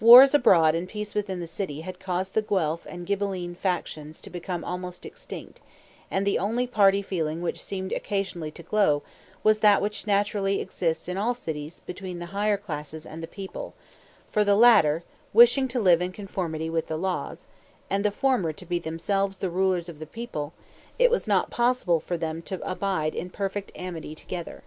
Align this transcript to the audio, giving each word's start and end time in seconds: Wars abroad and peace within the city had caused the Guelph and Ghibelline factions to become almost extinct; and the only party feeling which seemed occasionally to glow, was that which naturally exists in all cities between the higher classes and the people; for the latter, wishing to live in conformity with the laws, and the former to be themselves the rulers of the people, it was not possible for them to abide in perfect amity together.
Wars 0.00 0.32
abroad 0.32 0.74
and 0.74 0.88
peace 0.88 1.14
within 1.14 1.38
the 1.38 1.46
city 1.46 1.82
had 1.82 2.00
caused 2.00 2.32
the 2.32 2.40
Guelph 2.40 2.86
and 2.86 3.06
Ghibelline 3.06 3.56
factions 3.56 4.18
to 4.22 4.30
become 4.30 4.64
almost 4.64 5.04
extinct; 5.04 5.60
and 6.10 6.26
the 6.26 6.38
only 6.38 6.66
party 6.66 7.02
feeling 7.02 7.42
which 7.42 7.62
seemed 7.62 7.92
occasionally 7.92 8.50
to 8.52 8.62
glow, 8.62 9.02
was 9.42 9.60
that 9.60 9.82
which 9.82 10.06
naturally 10.06 10.62
exists 10.62 11.08
in 11.08 11.18
all 11.18 11.34
cities 11.34 11.80
between 11.80 12.20
the 12.20 12.24
higher 12.32 12.56
classes 12.56 13.04
and 13.04 13.22
the 13.22 13.26
people; 13.28 13.74
for 14.30 14.44
the 14.44 14.56
latter, 14.56 15.04
wishing 15.34 15.68
to 15.68 15.78
live 15.78 16.00
in 16.00 16.10
conformity 16.10 16.70
with 16.70 16.86
the 16.86 16.96
laws, 16.96 17.44
and 17.90 18.02
the 18.02 18.10
former 18.10 18.50
to 18.50 18.64
be 18.64 18.78
themselves 18.78 19.36
the 19.36 19.50
rulers 19.50 19.90
of 19.90 19.98
the 19.98 20.06
people, 20.06 20.54
it 20.98 21.10
was 21.10 21.28
not 21.28 21.50
possible 21.50 22.00
for 22.00 22.16
them 22.16 22.40
to 22.40 22.66
abide 22.66 23.14
in 23.14 23.28
perfect 23.28 23.70
amity 23.74 24.14
together. 24.14 24.62